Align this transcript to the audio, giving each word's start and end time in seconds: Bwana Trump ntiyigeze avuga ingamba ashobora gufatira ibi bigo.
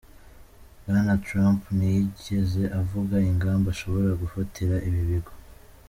Bwana 0.83 1.13
Trump 1.25 1.61
ntiyigeze 1.77 2.63
avuga 2.79 3.15
ingamba 3.29 3.67
ashobora 3.75 4.09
gufatira 4.21 4.75
ibi 4.87 5.01
bigo. 5.09 5.33